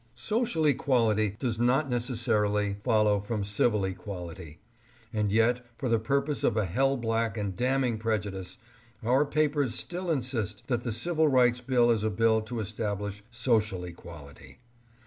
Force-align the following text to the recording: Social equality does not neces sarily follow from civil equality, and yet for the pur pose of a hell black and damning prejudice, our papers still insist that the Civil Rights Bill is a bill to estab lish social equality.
Social 0.15 0.65
equality 0.65 1.35
does 1.37 1.59
not 1.59 1.87
neces 1.87 2.15
sarily 2.27 2.81
follow 2.83 3.19
from 3.19 3.43
civil 3.43 3.85
equality, 3.85 4.57
and 5.13 5.31
yet 5.31 5.63
for 5.77 5.89
the 5.89 5.99
pur 5.99 6.23
pose 6.23 6.43
of 6.43 6.57
a 6.57 6.65
hell 6.65 6.97
black 6.97 7.37
and 7.37 7.55
damning 7.55 7.99
prejudice, 7.99 8.57
our 9.03 9.23
papers 9.25 9.75
still 9.75 10.09
insist 10.09 10.65
that 10.65 10.83
the 10.83 10.91
Civil 10.91 11.27
Rights 11.27 11.61
Bill 11.61 11.91
is 11.91 12.03
a 12.03 12.09
bill 12.09 12.41
to 12.41 12.55
estab 12.55 12.99
lish 13.01 13.23
social 13.29 13.83
equality. 13.83 14.57